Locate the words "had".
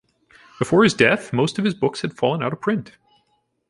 2.01-2.17